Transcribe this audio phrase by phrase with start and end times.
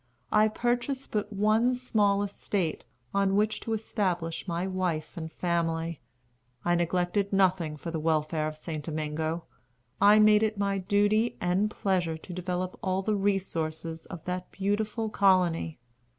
[0.31, 6.01] I purchased but one small estate, on which to establish my wife and family.
[6.65, 8.83] I neglected nothing for the welfare of St.
[8.83, 9.43] Domingo.
[10.01, 15.07] I made it my duty and pleasure to develop all the resources of that beautiful
[15.07, 15.79] colony.